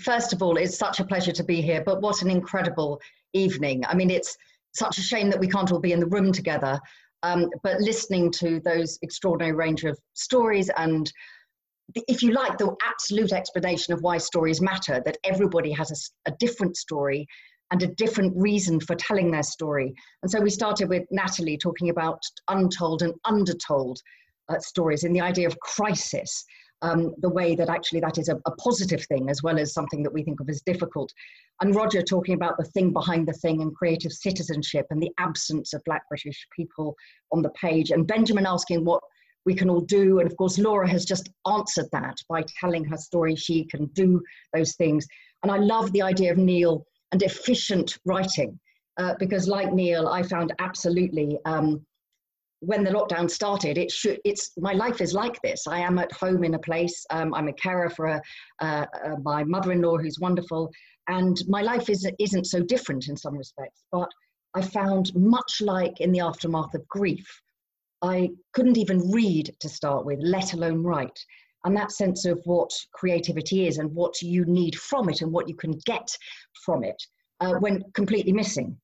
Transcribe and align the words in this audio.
First 0.00 0.32
of 0.32 0.42
all, 0.42 0.56
it's 0.56 0.78
such 0.78 1.00
a 1.00 1.04
pleasure 1.04 1.32
to 1.32 1.44
be 1.44 1.60
here, 1.60 1.82
but 1.84 2.00
what 2.00 2.22
an 2.22 2.30
incredible 2.30 2.98
evening. 3.34 3.84
I 3.86 3.94
mean, 3.94 4.10
it's 4.10 4.36
such 4.72 4.96
a 4.96 5.02
shame 5.02 5.28
that 5.28 5.38
we 5.38 5.48
can't 5.48 5.70
all 5.70 5.80
be 5.80 5.92
in 5.92 6.00
the 6.00 6.06
room 6.06 6.32
together, 6.32 6.80
um, 7.22 7.50
but 7.62 7.80
listening 7.80 8.30
to 8.32 8.58
those 8.60 8.98
extraordinary 9.02 9.54
range 9.54 9.84
of 9.84 9.98
stories 10.14 10.70
and 10.78 11.12
if 11.94 12.22
you 12.22 12.32
like, 12.32 12.58
the 12.58 12.74
absolute 12.84 13.32
explanation 13.32 13.94
of 13.94 14.02
why 14.02 14.18
stories 14.18 14.60
matter, 14.60 15.02
that 15.04 15.16
everybody 15.24 15.72
has 15.72 16.12
a, 16.26 16.30
a, 16.30 16.34
different 16.38 16.76
story 16.76 17.26
and 17.70 17.82
a 17.82 17.86
different 17.86 18.34
reason 18.36 18.80
for 18.80 18.94
telling 18.94 19.30
their 19.30 19.42
story. 19.42 19.94
And 20.22 20.30
so 20.30 20.40
we 20.40 20.50
started 20.50 20.88
with 20.88 21.04
Natalie 21.10 21.58
talking 21.58 21.90
about 21.90 22.20
untold 22.48 23.02
and 23.02 23.14
undertold 23.24 24.00
uh, 24.48 24.58
stories 24.58 25.04
and 25.04 25.14
the 25.14 25.20
idea 25.20 25.46
of 25.46 25.58
crisis, 25.60 26.44
um, 26.82 27.14
the 27.18 27.28
way 27.28 27.54
that 27.54 27.68
actually 27.68 28.00
that 28.00 28.18
is 28.18 28.28
a, 28.28 28.36
a, 28.46 28.52
positive 28.52 29.04
thing 29.06 29.28
as 29.28 29.42
well 29.42 29.58
as 29.58 29.74
something 29.74 30.02
that 30.02 30.12
we 30.12 30.22
think 30.22 30.40
of 30.40 30.48
as 30.48 30.62
difficult. 30.62 31.12
And 31.60 31.74
Roger 31.74 32.02
talking 32.02 32.34
about 32.34 32.56
the 32.56 32.64
thing 32.64 32.92
behind 32.92 33.26
the 33.26 33.32
thing 33.32 33.60
and 33.60 33.74
creative 33.74 34.12
citizenship 34.12 34.86
and 34.90 35.02
the 35.02 35.10
absence 35.18 35.72
of 35.72 35.82
Black 35.84 36.02
British 36.08 36.46
people 36.54 36.94
on 37.32 37.42
the 37.42 37.50
page. 37.50 37.90
And 37.90 38.06
Benjamin 38.06 38.46
asking 38.46 38.84
what 38.84 39.02
we 39.46 39.54
can 39.54 39.70
all 39.70 39.80
do. 39.80 40.20
And 40.20 40.30
of 40.30 40.36
course, 40.36 40.58
Laura 40.58 40.88
has 40.88 41.04
just 41.04 41.28
answered 41.50 41.86
that 41.92 42.16
by 42.28 42.44
telling 42.60 42.84
her 42.84 42.96
story. 42.96 43.34
She 43.36 43.64
can 43.64 43.86
do 43.94 44.22
those 44.54 44.74
things. 44.76 45.06
And 45.42 45.52
I 45.52 45.58
love 45.58 45.92
the 45.92 46.02
idea 46.02 46.32
of 46.32 46.38
Neil 46.38 46.84
and 47.12 47.22
efficient 47.22 47.98
writing. 48.04 48.58
Uh, 48.98 49.14
because 49.18 49.46
like 49.46 49.72
Neil, 49.72 50.08
I 50.08 50.22
found 50.24 50.52
absolutely 50.58 51.38
um, 51.44 51.86
when 52.60 52.82
the 52.82 52.90
lockdown 52.90 53.30
started, 53.30 53.78
it 53.78 53.90
should, 53.90 54.18
it's, 54.24 54.50
my 54.58 54.72
life 54.72 55.00
is 55.00 55.14
like 55.14 55.40
this. 55.42 55.66
I 55.68 55.78
am 55.78 55.98
at 55.98 56.10
home 56.12 56.42
in 56.42 56.54
a 56.54 56.58
place. 56.58 57.06
Um, 57.10 57.32
I'm 57.34 57.48
a 57.48 57.52
carer 57.52 57.88
for 57.90 58.06
a, 58.06 58.22
uh, 58.60 58.86
uh, 59.04 59.16
my 59.22 59.44
mother-in-law 59.44 59.98
who's 59.98 60.18
wonderful. 60.20 60.70
And 61.06 61.36
my 61.46 61.62
life 61.62 61.88
is, 61.88 62.10
isn't 62.18 62.46
so 62.46 62.60
different 62.60 63.08
in 63.08 63.16
some 63.16 63.36
respects, 63.36 63.84
but 63.92 64.08
I 64.54 64.62
found 64.62 65.14
much 65.14 65.60
like 65.60 66.00
in 66.00 66.10
the 66.10 66.20
aftermath 66.20 66.74
of 66.74 66.86
grief, 66.88 67.26
I 68.02 68.30
couldn't 68.52 68.78
even 68.78 69.10
read 69.10 69.54
to 69.60 69.68
start 69.68 70.04
with, 70.04 70.18
let 70.22 70.52
alone 70.52 70.82
write. 70.82 71.18
And 71.64 71.76
that 71.76 71.92
sense 71.92 72.24
of 72.24 72.40
what 72.44 72.70
creativity 72.92 73.66
is 73.66 73.78
and 73.78 73.92
what 73.94 74.22
you 74.22 74.44
need 74.44 74.76
from 74.76 75.08
it 75.08 75.22
and 75.22 75.32
what 75.32 75.48
you 75.48 75.56
can 75.56 75.72
get 75.84 76.16
from 76.64 76.84
it 76.84 77.02
uh, 77.40 77.54
went 77.60 77.82
completely 77.94 78.32
missing. 78.32 78.76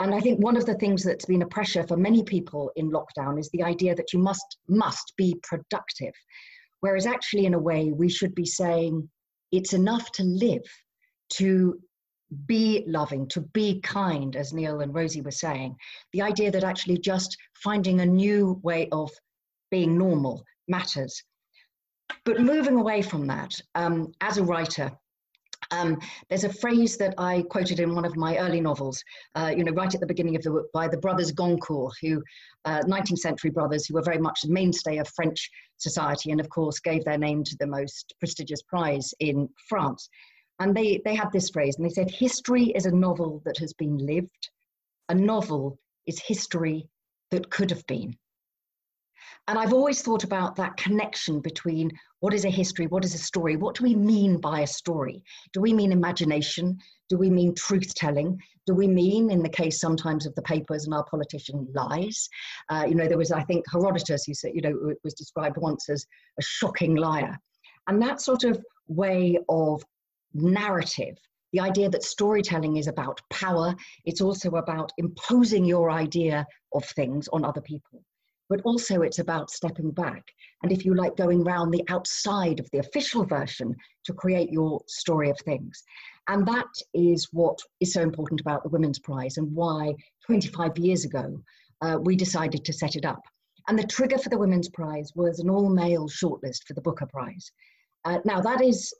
And 0.00 0.14
I 0.14 0.20
think 0.20 0.40
one 0.40 0.56
of 0.56 0.66
the 0.66 0.74
things 0.74 1.04
that's 1.04 1.26
been 1.26 1.42
a 1.42 1.46
pressure 1.46 1.86
for 1.86 1.96
many 1.96 2.24
people 2.24 2.72
in 2.76 2.90
lockdown 2.90 3.38
is 3.38 3.48
the 3.50 3.62
idea 3.62 3.94
that 3.94 4.12
you 4.12 4.18
must 4.18 4.58
must 4.68 5.12
be 5.16 5.36
productive, 5.42 6.12
whereas 6.80 7.06
actually, 7.06 7.46
in 7.46 7.54
a 7.54 7.58
way, 7.58 7.92
we 7.92 8.08
should 8.08 8.34
be 8.34 8.46
saying 8.46 9.08
it's 9.52 9.72
enough 9.72 10.10
to 10.12 10.24
live, 10.24 10.64
to 11.34 11.78
be 12.46 12.84
loving, 12.86 13.28
to 13.28 13.40
be 13.40 13.80
kind, 13.80 14.36
as 14.36 14.52
Neil 14.52 14.80
and 14.80 14.94
Rosie 14.94 15.20
were 15.20 15.30
saying. 15.30 15.76
The 16.12 16.22
idea 16.22 16.50
that 16.50 16.64
actually 16.64 16.98
just 16.98 17.36
finding 17.54 18.00
a 18.00 18.06
new 18.06 18.60
way 18.62 18.88
of 18.92 19.10
being 19.70 19.98
normal 19.98 20.44
matters. 20.68 21.22
But 22.24 22.40
moving 22.40 22.76
away 22.76 23.02
from 23.02 23.26
that, 23.26 23.58
um, 23.74 24.12
as 24.20 24.38
a 24.38 24.44
writer, 24.44 24.90
um, 25.70 25.98
there's 26.28 26.44
a 26.44 26.52
phrase 26.52 26.96
that 26.98 27.14
I 27.18 27.42
quoted 27.50 27.80
in 27.80 27.94
one 27.94 28.04
of 28.04 28.16
my 28.16 28.36
early 28.38 28.60
novels, 28.60 29.02
uh, 29.34 29.52
you 29.56 29.64
know, 29.64 29.72
right 29.72 29.92
at 29.92 30.00
the 30.00 30.06
beginning 30.06 30.36
of 30.36 30.42
the 30.42 30.50
book, 30.50 30.66
by 30.72 30.88
the 30.88 30.98
brothers 30.98 31.32
Goncourt, 31.32 31.94
who, 32.00 32.22
uh, 32.64 32.80
19th 32.86 33.18
century 33.18 33.50
brothers, 33.50 33.86
who 33.86 33.94
were 33.94 34.02
very 34.02 34.18
much 34.18 34.42
the 34.42 34.52
mainstay 34.52 34.98
of 34.98 35.08
French 35.08 35.50
society 35.78 36.30
and, 36.30 36.40
of 36.40 36.48
course, 36.48 36.78
gave 36.80 37.04
their 37.04 37.18
name 37.18 37.42
to 37.44 37.56
the 37.58 37.66
most 37.66 38.14
prestigious 38.18 38.62
prize 38.62 39.12
in 39.20 39.48
France. 39.68 40.08
And 40.60 40.74
they, 40.74 41.00
they 41.04 41.14
had 41.14 41.32
this 41.32 41.50
phrase, 41.50 41.76
and 41.76 41.84
they 41.84 41.92
said, 41.92 42.10
History 42.10 42.66
is 42.74 42.86
a 42.86 42.94
novel 42.94 43.42
that 43.44 43.58
has 43.58 43.72
been 43.72 43.98
lived, 43.98 44.50
a 45.08 45.14
novel 45.14 45.78
is 46.06 46.20
history 46.20 46.88
that 47.30 47.50
could 47.50 47.70
have 47.70 47.86
been. 47.86 48.16
And 49.46 49.58
I've 49.58 49.74
always 49.74 50.00
thought 50.00 50.24
about 50.24 50.56
that 50.56 50.76
connection 50.76 51.40
between 51.40 51.90
what 52.20 52.32
is 52.32 52.46
a 52.46 52.50
history, 52.50 52.86
what 52.86 53.04
is 53.04 53.14
a 53.14 53.18
story, 53.18 53.56
what 53.56 53.74
do 53.74 53.84
we 53.84 53.94
mean 53.94 54.40
by 54.40 54.60
a 54.60 54.66
story? 54.66 55.22
Do 55.52 55.60
we 55.60 55.74
mean 55.74 55.92
imagination? 55.92 56.78
Do 57.10 57.18
we 57.18 57.28
mean 57.28 57.54
truth 57.54 57.94
telling? 57.94 58.38
Do 58.66 58.74
we 58.74 58.88
mean, 58.88 59.30
in 59.30 59.42
the 59.42 59.48
case 59.50 59.80
sometimes 59.80 60.24
of 60.24 60.34
the 60.34 60.42
papers 60.42 60.86
and 60.86 60.94
our 60.94 61.04
politician, 61.04 61.68
lies? 61.74 62.28
Uh, 62.70 62.86
you 62.88 62.94
know, 62.94 63.06
there 63.06 63.18
was, 63.18 63.32
I 63.32 63.42
think, 63.42 63.66
Herodotus, 63.70 64.24
who 64.24 64.32
said, 64.32 64.52
you 64.54 64.62
know, 64.62 64.94
was 65.04 65.12
described 65.12 65.58
once 65.58 65.90
as 65.90 66.06
a 66.38 66.42
shocking 66.42 66.94
liar. 66.94 67.38
And 67.86 68.00
that 68.00 68.22
sort 68.22 68.44
of 68.44 68.64
way 68.88 69.38
of 69.50 69.82
narrative 70.34 71.16
the 71.52 71.60
idea 71.60 71.88
that 71.88 72.02
storytelling 72.02 72.78
is 72.78 72.88
about 72.88 73.20
power, 73.30 73.76
it's 74.04 74.20
also 74.20 74.50
about 74.56 74.90
imposing 74.98 75.64
your 75.64 75.88
idea 75.88 76.44
of 76.72 76.84
things 76.84 77.28
on 77.28 77.44
other 77.44 77.60
people 77.60 78.02
but 78.48 78.60
also 78.64 79.02
it's 79.02 79.18
about 79.18 79.50
stepping 79.50 79.90
back. 79.90 80.22
And 80.62 80.72
if 80.72 80.84
you 80.84 80.94
like, 80.94 81.16
going 81.16 81.44
round 81.44 81.72
the 81.72 81.84
outside 81.88 82.60
of 82.60 82.68
the 82.72 82.78
official 82.78 83.24
version 83.24 83.74
to 84.04 84.12
create 84.12 84.50
your 84.50 84.80
story 84.86 85.30
of 85.30 85.38
things. 85.40 85.82
And 86.28 86.46
that 86.46 86.68
is 86.92 87.28
what 87.32 87.58
is 87.80 87.92
so 87.92 88.02
important 88.02 88.40
about 88.40 88.62
the 88.62 88.68
Women's 88.68 88.98
Prize 88.98 89.36
and 89.36 89.52
why 89.54 89.94
25 90.26 90.78
years 90.78 91.04
ago 91.04 91.38
uh, 91.80 91.98
we 92.00 92.16
decided 92.16 92.64
to 92.64 92.72
set 92.72 92.96
it 92.96 93.04
up. 93.04 93.20
And 93.68 93.78
the 93.78 93.86
trigger 93.86 94.18
for 94.18 94.28
the 94.28 94.38
Women's 94.38 94.68
Prize 94.68 95.10
was 95.14 95.38
an 95.38 95.50
all 95.50 95.70
male 95.70 96.08
shortlist 96.08 96.64
for 96.66 96.74
the 96.74 96.82
Booker 96.82 97.06
Prize. 97.06 97.50
Uh, 98.04 98.18
now, 98.24 98.40
that 98.40 98.62
is 98.62 98.92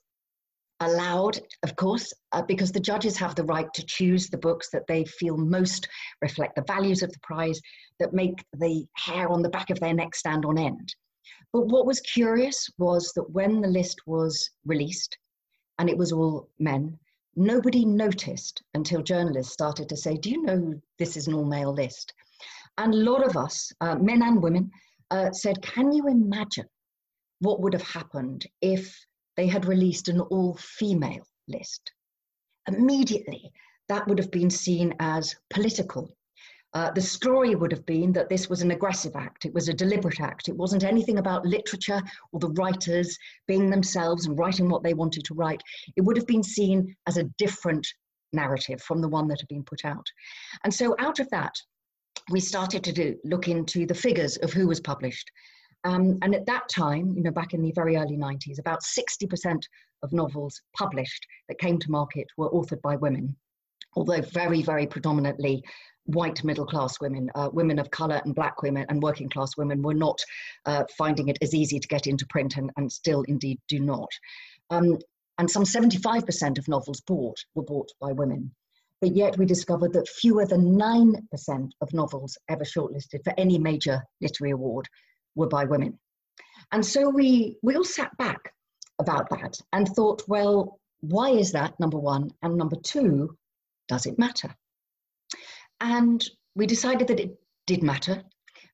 allowed, 0.86 1.40
of 1.62 1.76
course, 1.76 2.12
uh, 2.32 2.42
because 2.42 2.72
the 2.72 2.80
judges 2.80 3.16
have 3.16 3.34
the 3.34 3.44
right 3.44 3.72
to 3.74 3.86
choose 3.86 4.28
the 4.28 4.38
books 4.38 4.70
that 4.70 4.86
they 4.86 5.04
feel 5.04 5.36
most 5.36 5.88
reflect 6.22 6.56
the 6.56 6.64
values 6.66 7.02
of 7.02 7.12
the 7.12 7.20
prize, 7.20 7.60
that 7.98 8.12
make 8.12 8.44
the 8.54 8.86
hair 8.96 9.28
on 9.28 9.42
the 9.42 9.48
back 9.48 9.70
of 9.70 9.80
their 9.80 9.94
neck 9.94 10.14
stand 10.14 10.44
on 10.44 10.58
end. 10.58 10.94
But 11.52 11.66
what 11.66 11.86
was 11.86 12.00
curious 12.00 12.68
was 12.78 13.12
that 13.14 13.30
when 13.30 13.60
the 13.60 13.68
list 13.68 14.00
was 14.06 14.50
released, 14.64 15.16
and 15.78 15.88
it 15.88 15.96
was 15.96 16.12
all 16.12 16.48
men, 16.58 16.98
nobody 17.36 17.84
noticed 17.84 18.62
until 18.74 19.02
journalists 19.02 19.52
started 19.52 19.88
to 19.88 19.96
say, 19.96 20.16
Do 20.16 20.30
you 20.30 20.42
know 20.42 20.80
this 20.98 21.16
is 21.16 21.28
an 21.28 21.34
all 21.34 21.44
male 21.44 21.72
list? 21.72 22.12
And 22.78 22.92
a 22.92 22.96
lot 22.96 23.24
of 23.24 23.36
us, 23.36 23.72
uh, 23.80 23.96
men 23.96 24.22
and 24.22 24.42
women, 24.42 24.70
uh, 25.10 25.30
said, 25.32 25.62
Can 25.62 25.92
you 25.92 26.08
imagine 26.08 26.68
what 27.40 27.60
would 27.60 27.72
have 27.72 27.82
happened 27.82 28.46
if 28.60 28.96
they 29.36 29.46
had 29.46 29.66
released 29.66 30.08
an 30.08 30.20
all 30.20 30.54
female 30.54 31.26
list. 31.48 31.92
Immediately, 32.68 33.52
that 33.88 34.06
would 34.08 34.18
have 34.18 34.30
been 34.30 34.50
seen 34.50 34.94
as 35.00 35.34
political. 35.50 36.16
Uh, 36.72 36.90
the 36.90 37.00
story 37.00 37.54
would 37.54 37.70
have 37.70 37.86
been 37.86 38.12
that 38.12 38.28
this 38.28 38.48
was 38.50 38.60
an 38.60 38.72
aggressive 38.72 39.14
act, 39.14 39.44
it 39.44 39.54
was 39.54 39.68
a 39.68 39.74
deliberate 39.74 40.20
act. 40.20 40.48
It 40.48 40.56
wasn't 40.56 40.82
anything 40.82 41.18
about 41.18 41.46
literature 41.46 42.02
or 42.32 42.40
the 42.40 42.50
writers 42.50 43.16
being 43.46 43.70
themselves 43.70 44.26
and 44.26 44.36
writing 44.38 44.68
what 44.68 44.82
they 44.82 44.94
wanted 44.94 45.24
to 45.24 45.34
write. 45.34 45.62
It 45.96 46.00
would 46.00 46.16
have 46.16 46.26
been 46.26 46.42
seen 46.42 46.96
as 47.06 47.16
a 47.16 47.30
different 47.38 47.86
narrative 48.32 48.82
from 48.82 49.00
the 49.00 49.08
one 49.08 49.28
that 49.28 49.40
had 49.40 49.48
been 49.48 49.62
put 49.62 49.84
out. 49.84 50.06
And 50.64 50.74
so, 50.74 50.96
out 50.98 51.20
of 51.20 51.30
that, 51.30 51.54
we 52.30 52.40
started 52.40 52.82
to 52.84 52.92
do, 52.92 53.16
look 53.24 53.48
into 53.48 53.86
the 53.86 53.94
figures 53.94 54.36
of 54.38 54.52
who 54.52 54.66
was 54.66 54.80
published. 54.80 55.30
Um, 55.84 56.18
and 56.22 56.34
at 56.34 56.46
that 56.46 56.68
time, 56.68 57.12
you 57.14 57.22
know, 57.22 57.30
back 57.30 57.52
in 57.52 57.62
the 57.62 57.72
very 57.72 57.96
early 57.96 58.16
90s, 58.16 58.58
about 58.58 58.82
60% 58.82 59.62
of 60.02 60.12
novels 60.12 60.60
published 60.76 61.26
that 61.48 61.58
came 61.58 61.78
to 61.78 61.90
market 61.90 62.26
were 62.38 62.50
authored 62.50 62.80
by 62.82 62.96
women, 62.96 63.36
although 63.94 64.22
very, 64.22 64.62
very 64.62 64.86
predominantly 64.86 65.62
white 66.06 66.42
middle 66.42 66.66
class 66.66 67.00
women, 67.00 67.30
uh, 67.34 67.50
women 67.52 67.78
of 67.78 67.90
colour 67.90 68.20
and 68.24 68.34
black 68.34 68.62
women 68.62 68.86
and 68.88 69.02
working 69.02 69.28
class 69.28 69.56
women 69.56 69.82
were 69.82 69.94
not 69.94 70.18
uh, 70.66 70.84
finding 70.96 71.28
it 71.28 71.38
as 71.42 71.54
easy 71.54 71.78
to 71.78 71.88
get 71.88 72.06
into 72.06 72.26
print 72.26 72.56
and, 72.56 72.70
and 72.76 72.90
still 72.90 73.22
indeed 73.22 73.58
do 73.68 73.80
not. 73.80 74.08
Um, 74.70 74.98
and 75.38 75.50
some 75.50 75.64
75% 75.64 76.58
of 76.58 76.68
novels 76.68 77.00
bought 77.00 77.38
were 77.54 77.62
bought 77.62 77.90
by 78.00 78.12
women. 78.12 78.54
But 79.00 79.16
yet 79.16 79.36
we 79.36 79.44
discovered 79.44 79.92
that 79.94 80.08
fewer 80.08 80.46
than 80.46 80.78
9% 80.78 81.70
of 81.80 81.92
novels 81.92 82.38
ever 82.48 82.64
shortlisted 82.64 83.22
for 83.24 83.34
any 83.36 83.58
major 83.58 84.02
literary 84.20 84.52
award 84.52 84.88
were 85.34 85.48
by 85.48 85.64
women. 85.64 85.98
And 86.72 86.84
so 86.84 87.08
we, 87.08 87.56
we 87.62 87.76
all 87.76 87.84
sat 87.84 88.16
back 88.16 88.52
about 88.98 89.28
that 89.30 89.58
and 89.72 89.88
thought, 89.88 90.22
well, 90.28 90.80
why 91.00 91.30
is 91.30 91.52
that, 91.52 91.78
number 91.78 91.98
one? 91.98 92.30
And 92.42 92.56
number 92.56 92.76
two, 92.76 93.36
does 93.88 94.06
it 94.06 94.18
matter? 94.18 94.54
And 95.80 96.24
we 96.54 96.66
decided 96.66 97.08
that 97.08 97.20
it 97.20 97.36
did 97.66 97.82
matter 97.82 98.22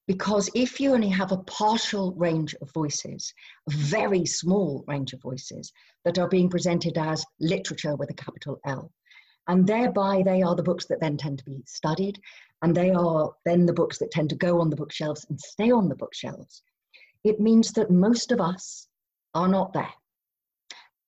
because 0.07 0.51
if 0.55 0.81
you 0.81 0.93
only 0.93 1.09
have 1.09 1.33
a 1.33 1.39
partial 1.45 2.12
range 2.15 2.55
of 2.61 2.73
voices, 2.73 3.33
a 3.69 3.75
very 3.75 4.27
small 4.27 4.85
range 4.87 5.13
of 5.13 5.23
voices 5.23 5.73
that 6.05 6.19
are 6.19 6.29
being 6.29 6.49
presented 6.49 6.99
as 6.99 7.25
literature 7.39 7.97
with 7.97 8.11
a 8.11 8.15
capital 8.15 8.59
L, 8.67 8.91
And 9.50 9.67
thereby, 9.67 10.23
they 10.25 10.43
are 10.43 10.55
the 10.55 10.62
books 10.62 10.87
that 10.87 11.00
then 11.00 11.17
tend 11.17 11.38
to 11.38 11.44
be 11.44 11.61
studied, 11.67 12.20
and 12.62 12.73
they 12.73 12.91
are 12.91 13.32
then 13.44 13.67
the 13.67 13.73
books 13.73 13.99
that 13.99 14.12
tend 14.12 14.29
to 14.31 14.37
go 14.37 14.61
on 14.61 14.70
the 14.70 14.76
bookshelves 14.76 15.26
and 15.29 15.41
stay 15.41 15.73
on 15.73 15.88
the 15.88 15.97
bookshelves. 15.97 16.62
It 17.25 17.41
means 17.41 17.73
that 17.73 17.91
most 17.91 18.31
of 18.31 18.41
us 18.41 18.87
are 19.35 19.49
not 19.49 19.73
there. 19.73 19.93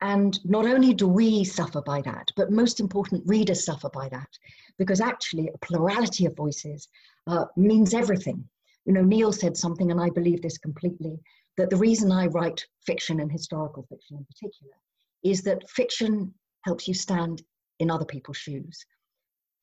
And 0.01 0.45
not 0.45 0.67
only 0.67 0.93
do 0.93 1.07
we 1.07 1.45
suffer 1.45 1.81
by 1.83 2.03
that, 2.03 2.33
but 2.35 2.51
most 2.51 2.81
important, 2.81 3.23
readers 3.27 3.65
suffer 3.65 3.89
by 3.91 4.09
that, 4.09 4.31
because 4.77 5.01
actually 5.01 5.47
a 5.47 5.59
plurality 5.59 6.27
of 6.27 6.35
voices 6.35 6.89
uh, 7.29 7.45
means 7.57 7.95
everything. 7.95 8.45
You 8.87 8.95
know, 8.95 9.05
Neil 9.05 9.31
said 9.31 9.57
something, 9.57 9.93
and 9.93 10.01
I 10.01 10.11
believe 10.11 10.43
this 10.43 10.59
completely, 10.59 11.21
that 11.59 11.71
the 11.71 11.77
reason 11.77 12.11
I 12.11 12.27
write 12.27 12.67
fiction 12.85 13.21
and 13.21 13.31
historical 13.31 13.85
fiction 13.85 14.17
in 14.17 14.25
particular 14.25 14.75
is 15.23 15.43
that 15.43 15.71
fiction 15.71 16.35
helps 16.65 16.89
you 16.89 16.95
stand 16.95 17.45
in 17.83 17.91
other 17.91 18.05
people's 18.05 18.39
shoes. 18.39 18.87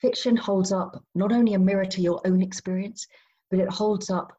Fiction 0.02 0.36
holds 0.38 0.72
up 0.72 1.04
not 1.16 1.32
only 1.32 1.56
a 1.56 1.60
mirror 1.60 1.86
to 1.86 2.02
your 2.02 2.22
own 2.26 2.42
experience, 2.42 3.08
but 3.50 3.60
it 3.60 3.70
holds 3.70 4.10
up 4.10 4.32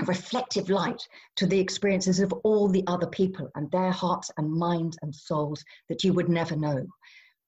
a 0.00 0.04
reflective 0.04 0.70
light 0.70 1.02
to 1.36 1.46
the 1.46 1.58
experiences 1.58 2.20
of 2.20 2.32
all 2.44 2.68
the 2.68 2.84
other 2.86 3.06
people 3.06 3.48
and 3.54 3.70
their 3.70 3.90
hearts 3.90 4.30
and 4.36 4.50
minds 4.50 4.96
and 5.02 5.14
souls 5.14 5.64
that 5.88 6.04
you 6.04 6.12
would 6.12 6.28
never 6.28 6.56
know. 6.56 6.86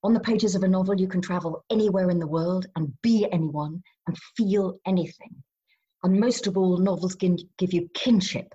On 0.02 0.14
the 0.14 0.20
pages 0.20 0.54
of 0.54 0.62
a 0.62 0.68
novel, 0.68 0.98
you 0.98 1.08
can 1.08 1.20
travel 1.20 1.64
anywhere 1.70 2.10
in 2.10 2.18
the 2.18 2.26
world 2.26 2.66
and 2.76 2.92
be 3.02 3.26
anyone 3.30 3.82
and 4.06 4.16
feel 4.36 4.78
anything. 4.86 5.42
And 6.02 6.18
most 6.18 6.46
of 6.46 6.56
all, 6.56 6.78
novels 6.78 7.14
give 7.14 7.72
you 7.72 7.88
kinship. 7.94 8.54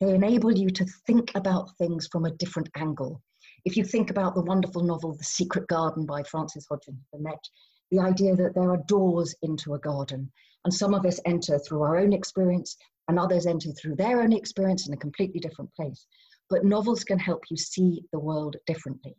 They 0.00 0.14
enable 0.14 0.52
you 0.56 0.70
to 0.70 0.86
think 1.06 1.32
about 1.34 1.76
things 1.76 2.08
from 2.10 2.24
a 2.24 2.30
different 2.32 2.70
angle. 2.76 3.22
If 3.66 3.76
you 3.76 3.82
think 3.82 4.10
about 4.10 4.36
the 4.36 4.42
wonderful 4.42 4.84
novel 4.84 5.16
The 5.16 5.24
Secret 5.24 5.66
Garden 5.66 6.06
by 6.06 6.22
Frances 6.22 6.68
Hodgson 6.70 7.04
Burnett, 7.12 7.42
the 7.90 7.98
idea 7.98 8.36
that 8.36 8.54
there 8.54 8.70
are 8.70 8.84
doors 8.86 9.34
into 9.42 9.74
a 9.74 9.78
garden, 9.80 10.30
and 10.64 10.72
some 10.72 10.94
of 10.94 11.04
us 11.04 11.18
enter 11.26 11.58
through 11.58 11.82
our 11.82 11.96
own 11.96 12.12
experience, 12.12 12.76
and 13.08 13.18
others 13.18 13.44
enter 13.44 13.72
through 13.72 13.96
their 13.96 14.22
own 14.22 14.32
experience 14.32 14.86
in 14.86 14.94
a 14.94 14.98
completely 14.98 15.40
different 15.40 15.74
place. 15.74 16.06
But 16.48 16.64
novels 16.64 17.02
can 17.02 17.18
help 17.18 17.42
you 17.50 17.56
see 17.56 18.04
the 18.12 18.20
world 18.20 18.54
differently. 18.66 19.16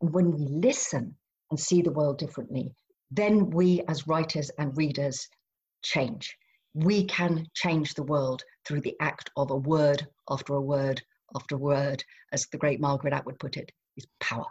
And 0.00 0.14
when 0.14 0.30
we 0.30 0.46
listen 0.46 1.16
and 1.50 1.58
see 1.58 1.82
the 1.82 1.90
world 1.90 2.18
differently, 2.18 2.72
then 3.10 3.50
we 3.50 3.82
as 3.88 4.06
writers 4.06 4.48
and 4.60 4.76
readers 4.76 5.28
change. 5.82 6.36
We 6.72 7.04
can 7.06 7.48
change 7.52 7.94
the 7.94 8.04
world 8.04 8.44
through 8.64 8.82
the 8.82 8.94
act 9.00 9.28
of 9.36 9.50
a 9.50 9.56
word 9.56 10.06
after 10.30 10.54
a 10.54 10.62
word 10.62 11.02
after 11.34 11.56
word, 11.56 12.02
as 12.32 12.46
the 12.46 12.58
great 12.58 12.80
Margaret 12.80 13.12
Atwood 13.12 13.38
put 13.38 13.56
it, 13.56 13.70
is 13.98 14.06
power. 14.20 14.46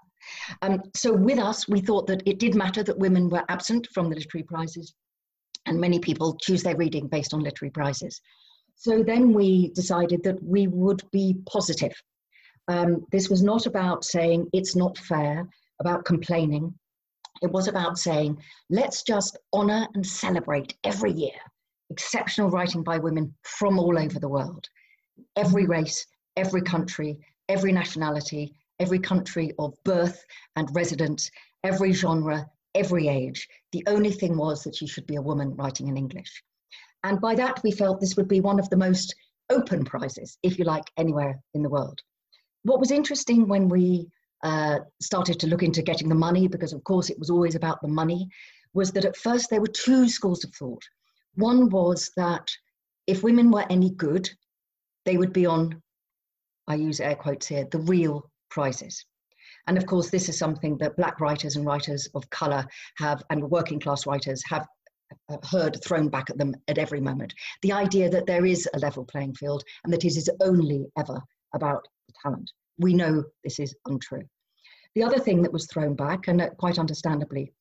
Um, 0.61 0.81
so 0.95 1.13
with 1.13 1.39
us, 1.39 1.67
we 1.67 1.81
thought 1.81 2.07
that 2.07 2.21
it 2.25 2.39
did 2.39 2.53
matter 2.55 2.83
that 2.83 2.97
women 2.97 3.29
were 3.29 3.43
absent 3.49 3.87
from 3.93 4.09
the 4.09 4.15
literary 4.15 4.43
prizes, 4.43 4.93
and 5.65 5.79
many 5.79 5.99
people 5.99 6.37
choose 6.41 6.63
their 6.63 6.75
reading 6.75 7.07
based 7.07 7.33
on 7.33 7.41
literary 7.41 7.71
prizes. 7.71 8.21
So 8.75 9.03
then 9.03 9.33
we 9.33 9.69
decided 9.69 10.23
that 10.23 10.41
we 10.43 10.67
would 10.67 11.01
be 11.11 11.37
positive. 11.49 11.93
Um, 12.67 13.05
this 13.11 13.29
was 13.29 13.41
not 13.41 13.65
about 13.65 14.03
saying 14.03 14.47
it's 14.53 14.75
not 14.75 14.97
fair, 14.97 15.47
about 15.79 16.05
complaining. 16.05 16.73
It 17.41 17.51
was 17.51 17.67
about 17.67 17.97
saying, 17.97 18.37
let's 18.69 19.03
just 19.03 19.37
honour 19.53 19.87
and 19.93 20.05
celebrate 20.05 20.75
every 20.83 21.11
year 21.11 21.39
exceptional 21.89 22.49
writing 22.49 22.83
by 22.83 22.97
women 22.97 23.33
from 23.43 23.79
all 23.79 23.97
over 23.97 24.19
the 24.19 24.27
world. 24.27 24.67
Every 25.35 25.65
race, 25.65 26.05
every 26.35 26.61
country, 26.61 27.17
every 27.49 27.71
nationality, 27.71 28.53
every 28.79 28.99
country 28.99 29.51
of 29.59 29.73
birth 29.83 30.23
and 30.55 30.69
residence, 30.75 31.31
every 31.63 31.93
genre, 31.93 32.49
every 32.75 33.07
age. 33.07 33.47
The 33.71 33.83
only 33.87 34.11
thing 34.11 34.37
was 34.37 34.63
that 34.63 34.75
she 34.75 34.87
should 34.87 35.07
be 35.07 35.15
a 35.15 35.21
woman 35.21 35.55
writing 35.55 35.87
in 35.87 35.97
English. 35.97 36.43
And 37.03 37.21
by 37.21 37.35
that, 37.35 37.61
we 37.63 37.71
felt 37.71 37.99
this 37.99 38.15
would 38.17 38.27
be 38.27 38.41
one 38.41 38.59
of 38.59 38.69
the 38.69 38.77
most 38.77 39.15
open 39.49 39.85
prizes, 39.85 40.37
if 40.43 40.59
you 40.59 40.65
like, 40.65 40.85
anywhere 40.97 41.39
in 41.53 41.63
the 41.63 41.69
world. 41.69 41.99
What 42.63 42.79
was 42.79 42.91
interesting 42.91 43.47
when 43.47 43.69
we 43.69 44.07
uh, 44.43 44.79
started 45.01 45.39
to 45.39 45.47
look 45.47 45.63
into 45.63 45.81
getting 45.81 46.09
the 46.09 46.15
money, 46.15 46.47
because 46.47 46.73
of 46.73 46.83
course 46.83 47.09
it 47.09 47.19
was 47.19 47.29
always 47.29 47.55
about 47.55 47.81
the 47.81 47.87
money, 47.87 48.27
was 48.73 48.91
that 48.91 49.05
at 49.05 49.17
first 49.17 49.49
there 49.49 49.61
were 49.61 49.67
two 49.67 50.07
schools 50.09 50.43
of 50.43 50.53
thought. 50.53 50.83
One 51.35 51.69
was 51.69 52.11
that 52.17 52.49
if 53.07 53.23
women 53.23 53.51
were 53.51 53.65
any 53.69 53.91
good, 53.91 54.29
they 55.05 55.17
would 55.17 55.33
be 55.33 55.45
on, 55.45 55.81
I 56.67 56.75
use 56.75 56.99
air 56.99 57.15
quotes 57.15 57.47
here, 57.47 57.67
the 57.71 57.79
real 57.79 58.29
prizes. 58.49 59.05
And 59.67 59.77
of 59.77 59.85
course, 59.85 60.09
this 60.09 60.29
is 60.29 60.37
something 60.37 60.77
that 60.77 60.95
black 60.95 61.19
writers 61.19 61.55
and 61.55 61.65
writers 61.65 62.07
of 62.15 62.29
colour 62.29 62.65
have, 62.97 63.23
and 63.29 63.49
working 63.49 63.79
class 63.79 64.05
writers 64.05 64.41
have 64.49 64.67
heard 65.43 65.81
thrown 65.83 66.09
back 66.09 66.29
at 66.29 66.37
them 66.37 66.53
at 66.67 66.77
every 66.77 67.01
moment. 67.01 67.33
The 67.61 67.73
idea 67.73 68.09
that 68.09 68.25
there 68.25 68.45
is 68.45 68.67
a 68.73 68.79
level 68.79 69.05
playing 69.05 69.35
field 69.35 69.63
and 69.83 69.93
that 69.93 70.05
it 70.05 70.15
is 70.15 70.29
only 70.41 70.85
ever 70.97 71.21
about 71.53 71.87
talent. 72.21 72.51
We 72.77 72.93
know 72.93 73.23
this 73.43 73.59
is 73.59 73.75
untrue. 73.85 74.23
The 74.95 75.03
other 75.03 75.19
thing 75.19 75.41
that 75.43 75.53
was 75.53 75.67
thrown 75.67 75.95
back, 75.95 76.27
and 76.27 76.49
quite 76.57 76.79
understandably, 76.79 77.53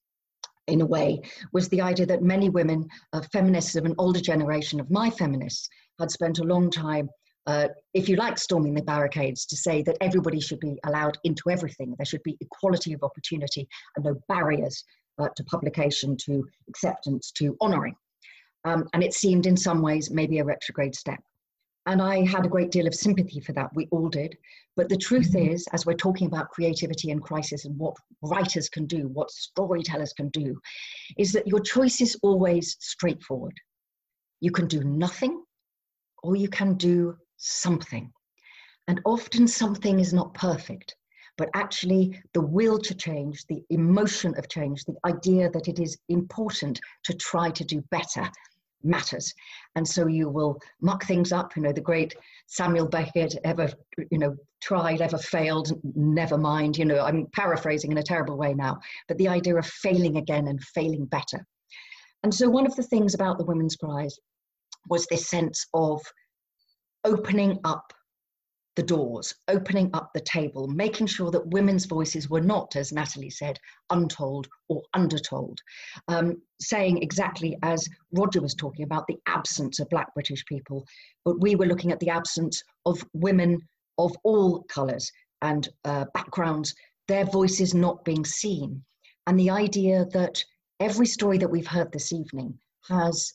in 0.67 0.81
a 0.81 0.87
way, 0.87 1.21
was 1.53 1.69
the 1.69 1.81
idea 1.81 2.07
that 2.07 2.23
many 2.23 2.49
women, 2.49 2.89
uh, 3.13 3.23
feminists 3.33 3.77
of 3.77 3.85
an 3.85 3.95
older 3.99 4.21
generation 4.21 4.81
of 4.81 4.91
my 4.91 5.11
feminists, 5.11 5.69
had 5.99 6.11
spent 6.11 6.39
a 6.39 6.45
long 6.45 6.71
time, 6.71 7.09
uh, 7.47 7.69
if 7.95 8.09
you 8.09 8.17
like, 8.17 8.39
storming 8.39 8.75
the 8.75 8.83
barricades 8.83 9.47
to 9.47 9.57
say 9.57 9.83
that 9.83 9.97
everybody 10.01 10.41
should 10.41 10.61
be 10.61 10.79
allowed 10.85 11.17
into 11.25 11.49
everything. 11.49 11.95
There 11.97 12.07
should 12.07 12.23
be 12.25 12.37
equality 12.41 12.93
of 12.93 13.03
opportunity 13.03 13.69
and 13.95 14.05
no 14.05 14.17
barriers 14.29 14.85
uh, 15.19 15.29
to 15.37 15.45
publication, 15.45 16.17
to 16.27 16.45
acceptance, 16.69 17.31
to 17.33 17.57
honouring. 17.61 17.95
Um, 18.65 18.89
and 18.93 19.03
it 19.03 19.15
seemed 19.15 19.47
in 19.47 19.57
some 19.57 19.81
ways 19.81 20.11
maybe 20.11 20.41
a 20.41 20.45
retrograde 20.45 20.97
step. 20.97 21.21
And 21.87 22.03
I 22.03 22.27
had 22.27 22.45
a 22.45 22.49
great 22.49 22.73
deal 22.73 22.89
of 22.89 22.95
sympathy 22.97 23.39
for 23.39 23.53
that. 23.53 23.71
We 23.75 23.87
all 23.93 24.09
did. 24.09 24.37
But 24.75 24.89
the 24.89 24.97
truth 24.97 25.33
mm-hmm. 25.33 25.53
is, 25.53 25.69
as 25.73 25.87
we're 25.87 25.95
talking 25.95 26.27
about 26.27 26.51
creativity 26.51 27.13
and 27.13 27.23
crisis 27.23 27.65
and 27.65 27.79
what 27.79 27.95
writers 28.23 28.69
can 28.69 28.87
do, 28.87 29.07
what 29.07 29.31
storytellers 29.31 30.13
can 30.13 30.29
do, 30.31 30.61
is 31.17 31.33
that 31.33 31.47
your 31.47 31.61
choice 31.61 32.01
is 32.01 32.19
always 32.23 32.77
straightforward. 32.81 33.55
You 34.41 34.51
can 34.51 34.67
do 34.67 34.83
nothing 34.83 35.45
or 36.25 36.35
you 36.35 36.49
can 36.49 36.75
do 36.75 37.17
something. 37.37 38.13
And 38.89 39.01
often 39.05 39.49
something 39.49 40.01
is 40.01 40.13
not 40.13 40.35
perfect 40.35 40.97
but 41.39 41.51
actually 41.55 42.19
the 42.33 42.41
will 42.41 42.79
to 42.79 42.95
change, 42.95 43.45
the 43.47 43.63
emotion 43.71 44.35
of 44.39 44.49
change, 44.49 44.85
the 44.85 44.97
idea 45.05 45.51
that 45.51 45.69
it 45.69 45.79
is 45.79 45.99
important 46.09 46.81
to 47.05 47.15
try 47.15 47.51
to 47.51 47.65
do 47.65 47.83
better 47.91 48.29
matters. 48.83 49.35
And 49.75 49.87
so 49.87 50.07
you 50.07 50.29
will 50.29 50.59
muck 50.81 51.05
things 51.05 51.33
up. 51.33 51.57
You 51.57 51.63
know, 51.63 51.73
the 51.73 51.81
great 51.81 52.15
Samuel 52.47 52.89
Beckett 52.89 53.37
ever, 53.45 53.69
you 54.11 54.19
know, 54.19 54.37
tried, 54.63 55.01
ever 55.01 55.19
failed, 55.19 55.73
never 55.95 56.39
mind. 56.39 56.79
You 56.79 56.85
know, 56.85 57.01
I'm 57.01 57.27
paraphrasing 57.35 57.91
in 57.91 57.99
a 57.99 58.03
terrible 58.03 58.37
way 58.37 58.55
now, 58.55 58.79
but 59.09 59.19
the 59.19 59.29
idea 59.29 59.57
of 59.57 59.67
failing 59.67 60.17
again 60.17 60.49
and 60.49 60.63
failing 60.63 61.07
better. 61.07 61.45
And 62.23 62.33
so 62.33 62.49
one 62.49 62.67
of 62.67 62.77
the 62.77 62.83
things 62.83 63.15
about 63.15 63.39
the 63.39 63.45
Women's 63.45 63.77
Prize 63.77 64.19
was 64.89 65.07
this 65.07 65.29
sense 65.29 65.67
of 65.75 66.01
opening 67.07 67.59
up 67.65 67.93
the 68.75 68.83
doors, 68.83 69.35
opening 69.49 69.89
up 69.95 70.11
the 70.13 70.21
table, 70.21 70.69
making 70.69 71.07
sure 71.07 71.31
that 71.31 71.47
women's 71.47 71.87
voices 71.87 72.29
were 72.29 72.43
not, 72.43 72.77
as 72.77 72.93
Natalie 72.93 73.31
said, 73.31 73.59
untold 73.89 74.47
or 74.69 74.83
undertold. 74.93 75.59
Um, 76.09 76.43
saying 76.61 77.03
exactly 77.03 77.57
as 77.63 77.89
Roger 78.13 78.43
was 78.43 78.55
talking 78.55 78.85
about 78.85 79.07
the 79.07 79.17
absence 79.27 79.81
of 79.81 79.89
Black 79.89 80.13
British 80.13 80.45
people, 80.45 80.87
but 81.25 81.41
we 81.41 81.57
were 81.57 81.65
looking 81.67 81.91
at 81.91 82.01
the 82.01 82.11
absence 82.11 82.63
of 82.85 83.03
women 83.15 83.61
of 83.97 84.15
all 84.25 84.65
colours 84.65 85.11
and 85.41 85.69
uh, 85.85 86.05
backgrounds, 86.13 86.75
their 87.09 87.25
voices 87.25 87.73
not 87.73 88.05
being 88.05 88.25
seen. 88.25 88.85
And 89.27 89.39
the 89.39 89.51
idea 89.51 90.05
that 90.13 90.45
every 90.81 91.07
story 91.07 91.39
that 91.39 91.51
we've 91.51 91.67
heard 91.67 91.93
this 91.93 92.13
evening 92.13 92.59
has 92.89 93.33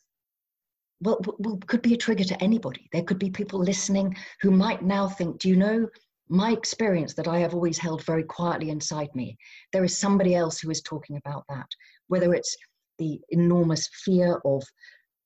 well, 1.02 1.20
well, 1.40 1.58
could 1.68 1.82
be 1.82 1.94
a 1.94 1.98
trigger 1.98 2.24
to 2.24 2.44
anybody. 2.44 2.88
There 2.92 3.04
could 3.04 3.20
be 3.20 3.30
people 3.30 3.60
listening 3.60 4.16
who 4.42 4.52
might 4.52 4.84
now 4.84 5.08
think, 5.08 5.40
do 5.40 5.50
you 5.50 5.56
know, 5.56 5.88
my 6.30 6.52
experience 6.52 7.14
that 7.16 7.28
I 7.28 7.40
have 7.40 7.54
always 7.54 7.78
held 7.78 8.06
very 8.06 8.24
quietly 8.24 8.70
inside 8.70 9.14
me, 9.14 9.38
there 9.74 9.84
is 9.84 9.98
somebody 9.98 10.34
else 10.34 10.60
who 10.60 10.70
is 10.70 10.82
talking 10.82 11.18
about 11.18 11.44
that, 11.50 11.68
whether 12.08 12.34
it's 12.34 12.56
the 13.00 13.20
enormous 13.30 13.90
fear 14.06 14.40
of 14.46 14.64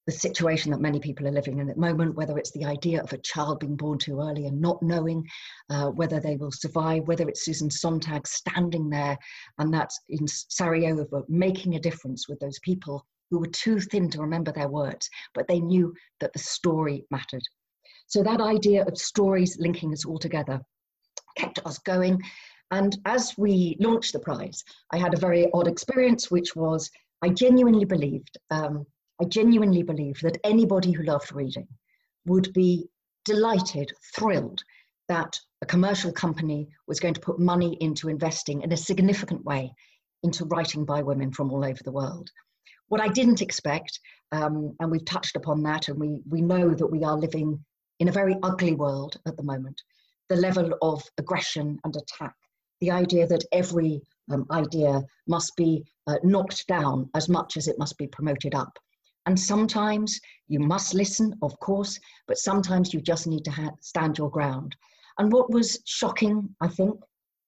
the 0.07 0.11
situation 0.11 0.71
that 0.71 0.81
many 0.81 0.99
people 0.99 1.27
are 1.27 1.31
living 1.31 1.59
in 1.59 1.69
at 1.69 1.75
the 1.75 1.81
moment, 1.81 2.15
whether 2.15 2.37
it's 2.37 2.51
the 2.51 2.65
idea 2.65 3.01
of 3.01 3.11
a 3.11 3.17
child 3.19 3.59
being 3.59 3.75
born 3.75 3.97
too 3.97 4.19
early 4.21 4.45
and 4.45 4.61
not 4.61 4.81
knowing 4.81 5.27
uh, 5.69 5.89
whether 5.89 6.19
they 6.19 6.37
will 6.37 6.51
survive, 6.51 7.07
whether 7.07 7.27
it's 7.27 7.43
Susan 7.43 7.69
Sontag 7.69 8.27
standing 8.27 8.89
there 8.89 9.17
and 9.57 9.73
that's 9.73 9.99
in 10.09 10.27
Sarajevo 10.27 11.25
making 11.27 11.75
a 11.75 11.79
difference 11.79 12.27
with 12.27 12.39
those 12.39 12.59
people 12.59 13.05
who 13.29 13.39
were 13.39 13.47
too 13.47 13.79
thin 13.79 14.09
to 14.11 14.21
remember 14.21 14.51
their 14.51 14.67
words, 14.67 15.09
but 15.33 15.47
they 15.47 15.59
knew 15.59 15.93
that 16.19 16.33
the 16.33 16.39
story 16.39 17.05
mattered. 17.11 17.43
So 18.07 18.23
that 18.23 18.41
idea 18.41 18.85
of 18.85 18.97
stories 18.97 19.57
linking 19.59 19.91
us 19.93 20.05
all 20.05 20.19
together 20.19 20.61
kept 21.37 21.59
us 21.65 21.79
going. 21.79 22.21
And 22.71 22.97
as 23.05 23.37
we 23.37 23.77
launched 23.79 24.13
the 24.13 24.19
prize, 24.19 24.63
I 24.91 24.97
had 24.97 25.13
a 25.13 25.19
very 25.19 25.49
odd 25.53 25.67
experience, 25.67 26.31
which 26.31 26.55
was 26.55 26.89
I 27.21 27.29
genuinely 27.29 27.85
believed, 27.85 28.37
um, 28.51 28.85
I 29.21 29.25
genuinely 29.25 29.83
believed 29.83 30.21
that 30.23 30.37
anybody 30.43 30.91
who 30.91 31.03
loved 31.03 31.33
reading 31.33 31.67
would 32.25 32.51
be 32.53 32.87
delighted, 33.23 33.91
thrilled 34.15 34.63
that 35.07 35.39
a 35.61 35.65
commercial 35.65 36.11
company 36.11 36.67
was 36.87 36.99
going 36.99 37.13
to 37.13 37.21
put 37.21 37.39
money 37.39 37.77
into 37.79 38.09
investing 38.09 38.61
in 38.61 38.71
a 38.71 38.77
significant 38.77 39.43
way 39.45 39.73
into 40.23 40.45
writing 40.45 40.85
by 40.85 41.01
women 41.01 41.31
from 41.31 41.51
all 41.51 41.63
over 41.63 41.81
the 41.83 41.91
world. 41.91 42.29
What 42.89 43.01
I 43.01 43.07
didn't 43.07 43.41
expect, 43.41 43.99
um, 44.31 44.75
and 44.79 44.91
we've 44.91 45.05
touched 45.05 45.35
upon 45.35 45.63
that, 45.63 45.87
and 45.87 45.99
we, 45.99 46.21
we 46.29 46.41
know 46.41 46.73
that 46.73 46.87
we 46.87 47.03
are 47.03 47.17
living 47.17 47.63
in 47.99 48.07
a 48.09 48.11
very 48.11 48.35
ugly 48.43 48.73
world 48.73 49.17
at 49.27 49.37
the 49.37 49.43
moment, 49.43 49.81
the 50.29 50.35
level 50.35 50.71
of 50.81 51.03
aggression 51.17 51.79
and 51.83 51.95
attack, 51.95 52.35
the 52.81 52.91
idea 52.91 53.25
that 53.27 53.45
every 53.51 54.01
um, 54.31 54.45
idea 54.51 55.01
must 55.27 55.55
be 55.55 55.83
uh, 56.07 56.17
knocked 56.23 56.67
down 56.67 57.09
as 57.15 57.29
much 57.29 57.57
as 57.57 57.67
it 57.67 57.79
must 57.79 57.97
be 57.97 58.07
promoted 58.07 58.53
up. 58.53 58.77
And 59.25 59.39
sometimes 59.39 60.19
you 60.47 60.59
must 60.59 60.93
listen, 60.93 61.33
of 61.41 61.59
course, 61.59 61.99
but 62.27 62.37
sometimes 62.37 62.93
you 62.93 63.01
just 63.01 63.25
need 63.25 63.43
to 63.45 63.51
ha- 63.51 63.71
stand 63.81 64.17
your 64.17 64.29
ground. 64.29 64.75
And 65.17 65.31
what 65.31 65.49
was 65.49 65.79
shocking, 65.85 66.55
I 66.61 66.67
think, 66.67 66.99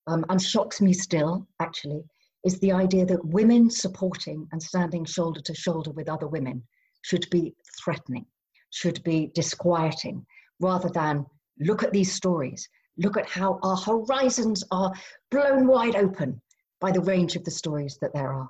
um, 0.08 0.26
and 0.30 0.42
shocks 0.42 0.82
me 0.82 0.94
still, 0.94 1.46
actually, 1.60 2.04
is 2.48 2.60
the 2.60 2.72
idea 2.72 3.06
that 3.06 3.26
women 3.26 3.70
supporting 3.70 4.48
and 4.54 4.64
standing 4.64 5.04
shoulder 5.04 5.42
to 5.42 5.54
shoulder 5.54 5.92
with 5.92 6.08
other 6.08 6.28
women 6.28 6.64
should 7.02 7.28
be 7.30 7.54
threatening, 7.84 8.26
should 8.70 9.04
be 9.04 9.30
disquieting, 9.36 10.26
rather 10.62 10.90
than 10.94 11.26
look 11.60 11.84
at 11.84 11.92
these 11.92 12.14
stories, 12.14 12.70
look 12.98 13.18
at 13.18 13.30
how 13.30 13.60
our 13.64 13.76
horizons 13.76 14.64
are 14.72 14.94
blown 15.30 15.68
wide 15.68 15.98
open 15.98 16.42
by 16.80 16.90
the 16.90 17.02
range 17.02 17.36
of 17.36 17.44
the 17.44 17.52
stories 17.52 17.98
that 18.02 18.14
there 18.14 18.32
are. 18.32 18.50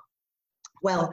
Well, 0.80 1.12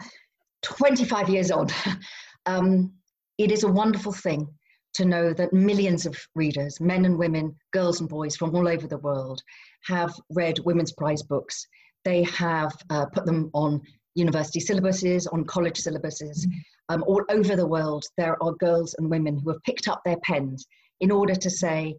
25 0.62 1.28
years 1.28 1.50
on, 1.50 1.70
um, 2.46 2.94
it 3.40 3.52
is 3.52 3.64
a 3.64 3.72
wonderful 3.82 4.14
thing 4.14 4.48
to 4.94 5.06
know 5.06 5.34
that 5.34 5.54
millions 5.54 6.06
of 6.06 6.16
readers, 6.36 6.80
men 6.80 7.04
and 7.06 7.18
women, 7.18 7.56
girls 7.74 8.00
and 8.00 8.08
boys 8.08 8.36
from 8.36 8.56
all 8.56 8.68
over 8.68 8.88
the 8.88 9.00
world, 9.00 9.42
have 9.86 10.14
read 10.30 10.60
Women's 10.60 10.94
Prize 10.94 11.24
books. 11.24 11.66
They 12.06 12.24
have 12.24 12.72
uh, 12.90 13.08
put 13.08 13.26
them 13.26 13.50
on 13.54 13.82
university 14.14 14.60
syllabuses, 14.60 15.28
on 15.34 15.44
college 15.44 15.82
syllabuses. 15.82 16.46
Um, 16.88 17.04
all 17.08 17.24
over 17.30 17.56
the 17.56 17.68
world, 17.68 18.06
there 18.18 18.42
are 18.42 18.54
girls 18.54 18.96
and 18.98 19.10
women 19.10 19.40
who 19.40 19.50
have 19.50 19.64
picked 19.64 19.88
up 19.88 20.02
their 20.06 20.18
pens 20.24 20.66
in 21.02 21.12
order 21.12 21.36
to 21.36 21.50
say, 21.50 21.96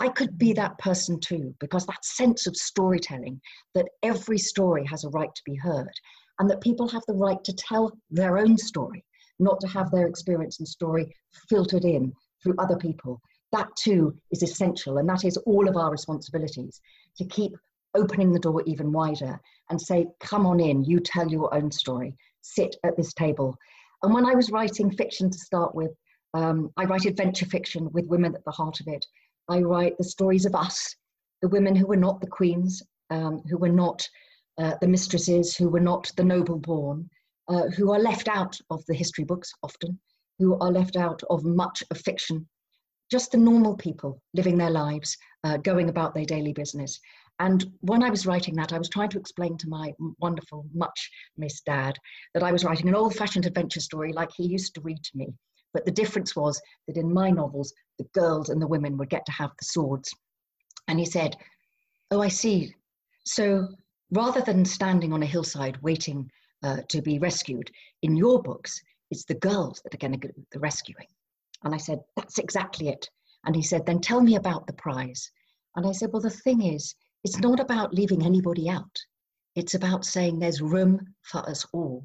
I 0.00 0.08
could 0.08 0.36
be 0.36 0.52
that 0.54 0.78
person 0.78 1.20
too, 1.20 1.54
because 1.60 1.86
that 1.86 2.04
sense 2.04 2.46
of 2.46 2.56
storytelling, 2.56 3.40
that 3.74 3.86
every 4.02 4.38
story 4.38 4.84
has 4.86 5.04
a 5.04 5.10
right 5.10 5.32
to 5.32 5.42
be 5.44 5.54
heard, 5.54 5.92
and 6.40 6.50
that 6.50 6.60
people 6.62 6.88
have 6.88 7.04
the 7.06 7.14
right 7.14 7.42
to 7.44 7.52
tell 7.52 7.92
their 8.10 8.38
own 8.38 8.58
story, 8.58 9.04
not 9.38 9.60
to 9.60 9.68
have 9.68 9.90
their 9.90 10.08
experience 10.08 10.58
and 10.58 10.66
story 10.66 11.14
filtered 11.48 11.84
in 11.84 12.12
through 12.42 12.56
other 12.58 12.76
people. 12.76 13.20
That 13.52 13.68
too 13.76 14.16
is 14.32 14.42
essential, 14.42 14.98
and 14.98 15.08
that 15.08 15.24
is 15.24 15.36
all 15.36 15.68
of 15.68 15.76
our 15.76 15.90
responsibilities 15.90 16.80
to 17.18 17.24
keep 17.26 17.52
opening 17.94 18.32
the 18.32 18.38
door 18.38 18.62
even 18.66 18.92
wider 18.92 19.40
and 19.70 19.80
say, 19.80 20.06
Come 20.20 20.46
on 20.46 20.60
in, 20.60 20.84
you 20.84 21.00
tell 21.00 21.28
your 21.28 21.52
own 21.54 21.70
story, 21.70 22.14
sit 22.42 22.76
at 22.84 22.96
this 22.96 23.12
table. 23.14 23.56
And 24.02 24.12
when 24.12 24.26
I 24.26 24.34
was 24.34 24.50
writing 24.50 24.90
fiction 24.90 25.30
to 25.30 25.38
start 25.38 25.74
with, 25.74 25.92
um, 26.34 26.70
I 26.76 26.84
write 26.84 27.04
adventure 27.04 27.46
fiction 27.46 27.90
with 27.92 28.06
women 28.06 28.34
at 28.34 28.44
the 28.44 28.50
heart 28.50 28.80
of 28.80 28.88
it. 28.88 29.04
I 29.48 29.60
write 29.60 29.96
the 29.98 30.04
stories 30.04 30.46
of 30.46 30.54
us, 30.54 30.94
the 31.40 31.48
women 31.48 31.76
who 31.76 31.86
were 31.86 31.96
not 31.96 32.20
the 32.20 32.26
queens, 32.26 32.82
um, 33.10 33.42
who 33.48 33.58
were 33.58 33.68
not 33.68 34.08
uh, 34.58 34.74
the 34.80 34.88
mistresses, 34.88 35.56
who 35.56 35.68
were 35.68 35.80
not 35.80 36.10
the 36.16 36.24
noble 36.24 36.58
born, 36.58 37.08
uh, 37.48 37.68
who 37.76 37.92
are 37.92 37.98
left 37.98 38.28
out 38.28 38.58
of 38.70 38.84
the 38.86 38.94
history 38.94 39.24
books 39.24 39.52
often, 39.62 39.98
who 40.38 40.58
are 40.58 40.70
left 40.70 40.96
out 40.96 41.22
of 41.30 41.44
much 41.44 41.82
of 41.90 41.98
fiction, 41.98 42.48
just 43.12 43.30
the 43.30 43.36
normal 43.36 43.76
people 43.76 44.22
living 44.32 44.56
their 44.56 44.70
lives, 44.70 45.18
uh, 45.44 45.58
going 45.58 45.90
about 45.90 46.14
their 46.14 46.24
daily 46.24 46.54
business. 46.54 46.98
And 47.40 47.62
when 47.82 48.02
I 48.02 48.08
was 48.08 48.24
writing 48.24 48.54
that, 48.56 48.72
I 48.72 48.78
was 48.78 48.88
trying 48.88 49.10
to 49.10 49.18
explain 49.18 49.58
to 49.58 49.68
my 49.68 49.92
wonderful, 50.18 50.64
much 50.72 51.10
missed 51.36 51.66
dad 51.66 51.94
that 52.32 52.42
I 52.42 52.50
was 52.50 52.64
writing 52.64 52.88
an 52.88 52.94
old 52.94 53.14
fashioned 53.14 53.44
adventure 53.44 53.80
story 53.80 54.14
like 54.14 54.30
he 54.34 54.46
used 54.46 54.74
to 54.74 54.80
read 54.80 55.04
to 55.04 55.18
me. 55.18 55.34
But 55.74 55.84
the 55.84 55.90
difference 55.90 56.34
was 56.34 56.58
that 56.88 56.96
in 56.96 57.12
my 57.12 57.28
novels, 57.28 57.74
the 57.98 58.08
girls 58.14 58.48
and 58.48 58.62
the 58.62 58.66
women 58.66 58.96
would 58.96 59.10
get 59.10 59.26
to 59.26 59.32
have 59.32 59.50
the 59.58 59.66
swords. 59.66 60.10
And 60.88 60.98
he 60.98 61.04
said, 61.04 61.36
Oh, 62.10 62.22
I 62.22 62.28
see. 62.28 62.74
So 63.26 63.68
rather 64.10 64.40
than 64.40 64.64
standing 64.64 65.12
on 65.12 65.22
a 65.22 65.26
hillside 65.26 65.76
waiting 65.82 66.30
uh, 66.62 66.78
to 66.88 67.02
be 67.02 67.18
rescued, 67.18 67.70
in 68.00 68.16
your 68.16 68.40
books, 68.40 68.80
it's 69.10 69.26
the 69.26 69.34
girls 69.34 69.82
that 69.82 69.92
are 69.92 69.98
going 69.98 70.18
to 70.18 70.28
do 70.28 70.32
the 70.52 70.60
rescuing. 70.60 71.08
And 71.64 71.74
I 71.74 71.78
said, 71.78 72.00
That's 72.16 72.38
exactly 72.38 72.88
it. 72.88 73.08
And 73.44 73.56
he 73.56 73.62
said, 73.62 73.86
Then 73.86 74.00
tell 74.00 74.20
me 74.20 74.36
about 74.36 74.66
the 74.66 74.72
prize. 74.74 75.30
And 75.76 75.86
I 75.86 75.92
said, 75.92 76.10
Well, 76.12 76.22
the 76.22 76.30
thing 76.30 76.62
is, 76.62 76.94
it's 77.24 77.38
not 77.38 77.60
about 77.60 77.94
leaving 77.94 78.24
anybody 78.24 78.68
out. 78.68 78.96
It's 79.54 79.74
about 79.74 80.04
saying 80.04 80.38
there's 80.38 80.62
room 80.62 81.00
for 81.22 81.48
us 81.48 81.66
all, 81.72 82.04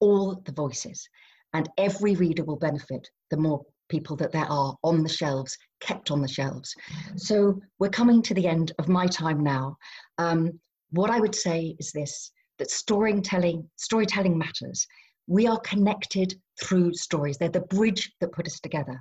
all 0.00 0.42
the 0.44 0.52
voices. 0.52 1.06
And 1.52 1.68
every 1.78 2.14
reader 2.14 2.44
will 2.44 2.56
benefit 2.56 3.08
the 3.30 3.36
more 3.36 3.64
people 3.88 4.16
that 4.16 4.32
there 4.32 4.50
are 4.50 4.74
on 4.82 5.02
the 5.02 5.08
shelves, 5.08 5.56
kept 5.80 6.10
on 6.10 6.20
the 6.20 6.28
shelves. 6.28 6.74
So 7.16 7.60
we're 7.78 7.88
coming 7.88 8.22
to 8.22 8.34
the 8.34 8.46
end 8.46 8.72
of 8.78 8.88
my 8.88 9.06
time 9.06 9.42
now. 9.42 9.76
Um, 10.18 10.58
what 10.90 11.10
I 11.10 11.20
would 11.20 11.34
say 11.34 11.76
is 11.78 11.92
this 11.92 12.30
that 12.58 12.70
storytelling, 12.70 13.68
storytelling 13.76 14.36
matters 14.36 14.86
we 15.28 15.46
are 15.46 15.60
connected 15.60 16.34
through 16.60 16.94
stories. 16.94 17.36
They're 17.36 17.50
the 17.50 17.60
bridge 17.60 18.12
that 18.20 18.32
put 18.32 18.46
us 18.46 18.58
together. 18.60 19.00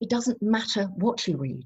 It 0.00 0.08
doesn't 0.08 0.40
matter 0.40 0.84
what 0.94 1.26
you 1.26 1.36
read, 1.36 1.64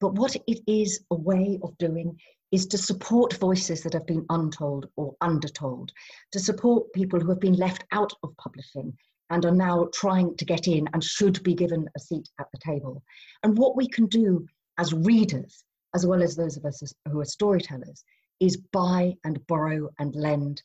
but 0.00 0.14
what 0.14 0.36
it 0.46 0.60
is 0.66 1.04
a 1.10 1.16
way 1.16 1.58
of 1.62 1.76
doing 1.78 2.16
is 2.52 2.66
to 2.66 2.78
support 2.78 3.34
voices 3.34 3.82
that 3.82 3.92
have 3.92 4.06
been 4.06 4.24
untold 4.30 4.86
or 4.96 5.16
undertold, 5.20 5.90
to 6.32 6.38
support 6.38 6.92
people 6.92 7.20
who 7.20 7.28
have 7.28 7.40
been 7.40 7.56
left 7.56 7.84
out 7.92 8.12
of 8.22 8.36
publishing 8.36 8.96
and 9.30 9.44
are 9.44 9.54
now 9.54 9.88
trying 9.92 10.36
to 10.36 10.44
get 10.44 10.66
in 10.68 10.88
and 10.92 11.02
should 11.02 11.42
be 11.42 11.54
given 11.54 11.88
a 11.96 12.00
seat 12.00 12.28
at 12.40 12.46
the 12.52 12.58
table. 12.58 13.02
And 13.42 13.58
what 13.58 13.76
we 13.76 13.88
can 13.88 14.06
do 14.06 14.46
as 14.78 14.92
readers, 14.92 15.64
as 15.94 16.06
well 16.06 16.22
as 16.22 16.36
those 16.36 16.56
of 16.56 16.64
us 16.64 16.82
who 17.10 17.20
are 17.20 17.24
storytellers, 17.24 18.04
is 18.38 18.56
buy 18.72 19.14
and 19.24 19.44
borrow 19.46 19.88
and 19.98 20.14
lend 20.14 20.62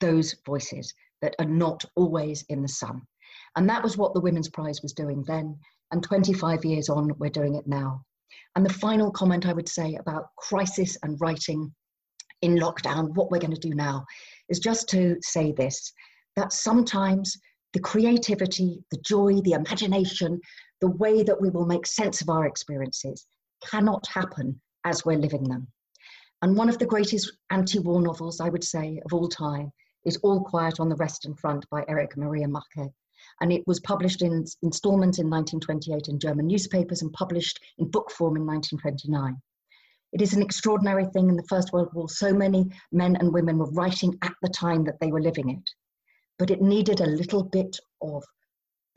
those 0.00 0.34
voices 0.46 0.94
that 1.22 1.34
are 1.38 1.44
not 1.44 1.84
always 1.96 2.44
in 2.48 2.62
the 2.62 2.68
sun. 2.68 3.02
And 3.56 3.68
that 3.68 3.82
was 3.82 3.96
what 3.96 4.14
the 4.14 4.20
Women's 4.20 4.48
Prize 4.48 4.82
was 4.82 4.92
doing 4.92 5.24
then. 5.26 5.58
And 5.90 6.02
25 6.02 6.64
years 6.64 6.88
on, 6.88 7.12
we're 7.18 7.30
doing 7.30 7.54
it 7.54 7.66
now. 7.66 8.02
And 8.56 8.64
the 8.64 8.72
final 8.72 9.10
comment 9.10 9.46
I 9.46 9.52
would 9.52 9.68
say 9.68 9.94
about 9.96 10.34
crisis 10.36 10.96
and 11.02 11.20
writing 11.20 11.72
in 12.42 12.56
lockdown, 12.56 13.14
what 13.14 13.30
we're 13.30 13.38
going 13.38 13.54
to 13.54 13.68
do 13.68 13.74
now, 13.74 14.04
is 14.48 14.58
just 14.58 14.88
to 14.90 15.16
say 15.22 15.52
this 15.52 15.92
that 16.36 16.52
sometimes 16.52 17.36
the 17.72 17.80
creativity, 17.80 18.84
the 18.92 18.98
joy, 19.04 19.40
the 19.42 19.52
imagination, 19.52 20.40
the 20.80 20.90
way 20.90 21.22
that 21.24 21.40
we 21.40 21.50
will 21.50 21.66
make 21.66 21.86
sense 21.86 22.20
of 22.20 22.28
our 22.28 22.46
experiences 22.46 23.26
cannot 23.68 24.06
happen 24.06 24.60
as 24.84 25.04
we're 25.04 25.18
living 25.18 25.42
them. 25.44 25.66
And 26.42 26.56
one 26.56 26.68
of 26.68 26.78
the 26.78 26.86
greatest 26.86 27.32
anti 27.50 27.80
war 27.80 28.00
novels, 28.00 28.40
I 28.40 28.48
would 28.48 28.62
say, 28.62 29.00
of 29.04 29.12
all 29.12 29.28
time 29.28 29.72
is 30.08 30.16
All 30.22 30.42
Quiet 30.42 30.80
on 30.80 30.88
the 30.88 30.96
Western 30.96 31.34
Front 31.34 31.68
by 31.68 31.84
Erich 31.86 32.16
Maria 32.16 32.46
Remarque. 32.46 32.90
And 33.42 33.52
it 33.52 33.62
was 33.66 33.78
published 33.80 34.22
in 34.22 34.42
installments 34.62 35.18
in 35.18 35.28
1928 35.28 36.08
in 36.08 36.18
German 36.18 36.46
newspapers 36.46 37.02
and 37.02 37.12
published 37.12 37.60
in 37.76 37.90
book 37.90 38.10
form 38.10 38.36
in 38.36 38.46
1929. 38.46 39.36
It 40.12 40.22
is 40.22 40.32
an 40.32 40.40
extraordinary 40.40 41.04
thing 41.12 41.28
in 41.28 41.36
the 41.36 41.46
First 41.46 41.74
World 41.74 41.90
War. 41.92 42.08
So 42.08 42.32
many 42.32 42.70
men 42.90 43.16
and 43.16 43.34
women 43.34 43.58
were 43.58 43.70
writing 43.72 44.16
at 44.22 44.32
the 44.40 44.48
time 44.48 44.82
that 44.84 44.98
they 44.98 45.12
were 45.12 45.20
living 45.20 45.50
it. 45.50 45.70
But 46.38 46.50
it 46.50 46.62
needed 46.62 47.02
a 47.02 47.06
little 47.06 47.42
bit 47.42 47.78
of 48.00 48.24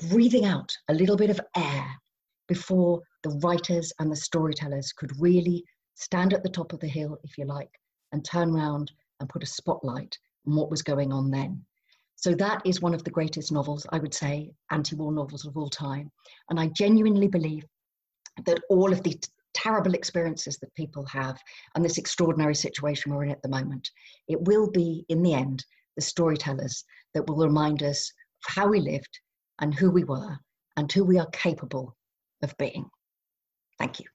breathing 0.09 0.45
out, 0.45 0.71
a 0.87 0.93
little 0.93 1.17
bit 1.17 1.29
of 1.29 1.41
air 1.57 1.85
before 2.47 3.01
the 3.23 3.37
writers 3.43 3.91
and 3.99 4.09
the 4.09 4.15
storytellers 4.15 4.93
could 4.93 5.11
really 5.19 5.65
stand 5.95 6.33
at 6.33 6.41
the 6.41 6.49
top 6.49 6.71
of 6.71 6.79
the 6.79 6.87
hill, 6.87 7.17
if 7.25 7.37
you 7.37 7.43
like, 7.43 7.71
and 8.13 8.23
turn 8.23 8.55
around 8.55 8.93
and 9.19 9.27
put 9.27 9.43
a 9.43 9.47
spotlight 9.47 10.17
and 10.45 10.55
what 10.55 10.71
was 10.71 10.81
going 10.81 11.11
on 11.11 11.31
then. 11.31 11.63
So 12.15 12.35
that 12.35 12.61
is 12.65 12.81
one 12.81 12.93
of 12.93 13.03
the 13.03 13.09
greatest 13.09 13.51
novels, 13.51 13.85
I 13.91 13.97
would 13.97 14.13
say, 14.13 14.51
anti-war 14.69 15.11
novels 15.11 15.45
of 15.45 15.57
all 15.57 15.69
time. 15.69 16.11
And 16.49 16.59
I 16.59 16.67
genuinely 16.67 17.27
believe 17.27 17.65
that 18.45 18.61
all 18.69 18.93
of 18.93 19.01
the 19.03 19.19
terrible 19.53 19.95
experiences 19.95 20.57
that 20.59 20.73
people 20.75 21.05
have 21.07 21.37
and 21.75 21.83
this 21.83 21.97
extraordinary 21.97 22.55
situation 22.55 23.13
we're 23.13 23.23
in 23.23 23.31
at 23.31 23.41
the 23.41 23.49
moment, 23.49 23.89
it 24.27 24.39
will 24.41 24.69
be, 24.69 25.03
in 25.09 25.23
the 25.23 25.33
end, 25.33 25.65
the 25.95 26.01
storytellers 26.01 26.85
that 27.13 27.27
will 27.27 27.37
remind 27.37 27.83
us 27.83 28.11
of 28.47 28.55
how 28.55 28.67
we 28.67 28.79
lived 28.79 29.19
and 29.59 29.73
who 29.73 29.89
we 29.89 30.03
were 30.03 30.37
and 30.77 30.91
who 30.91 31.03
we 31.03 31.19
are 31.19 31.29
capable 31.31 31.97
of 32.43 32.55
being. 32.57 32.89
Thank 33.77 33.99
you. 33.99 34.05